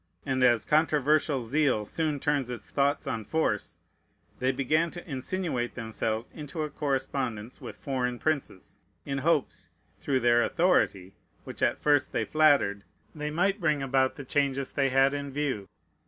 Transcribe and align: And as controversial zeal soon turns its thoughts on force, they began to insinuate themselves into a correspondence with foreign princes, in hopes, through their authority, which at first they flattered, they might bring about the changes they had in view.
And 0.25 0.43
as 0.43 0.65
controversial 0.65 1.43
zeal 1.43 1.85
soon 1.85 2.19
turns 2.19 2.49
its 2.49 2.71
thoughts 2.71 3.05
on 3.05 3.23
force, 3.23 3.77
they 4.39 4.51
began 4.51 4.89
to 4.89 5.07
insinuate 5.07 5.75
themselves 5.75 6.27
into 6.33 6.63
a 6.63 6.71
correspondence 6.71 7.61
with 7.61 7.75
foreign 7.75 8.17
princes, 8.17 8.79
in 9.05 9.19
hopes, 9.19 9.69
through 9.99 10.21
their 10.21 10.41
authority, 10.41 11.13
which 11.43 11.61
at 11.61 11.77
first 11.79 12.13
they 12.13 12.25
flattered, 12.25 12.83
they 13.13 13.29
might 13.29 13.61
bring 13.61 13.83
about 13.83 14.15
the 14.15 14.25
changes 14.25 14.73
they 14.73 14.89
had 14.89 15.13
in 15.13 15.29
view. 15.29 15.69